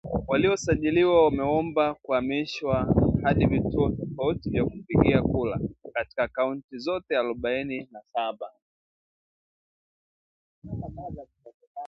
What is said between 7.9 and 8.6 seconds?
na saba